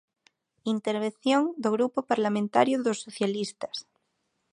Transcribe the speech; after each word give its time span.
Intervención 0.75 1.43
do 1.63 1.69
Grupo 1.75 1.99
Parlamentario 2.11 2.75
dos 2.85 2.97
Socialistas. 3.05 3.75